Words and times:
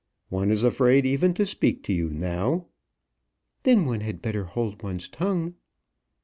"One 0.29 0.49
is 0.49 0.63
afraid 0.63 1.05
even 1.05 1.35
to 1.35 1.45
speak 1.45 1.83
to 1.83 1.93
you 1.93 2.09
now." 2.09 2.65
"Then 3.61 3.85
one 3.85 4.01
had 4.01 4.19
better 4.19 4.45
hold 4.45 4.81
one's 4.81 5.07
tongue." 5.07 5.53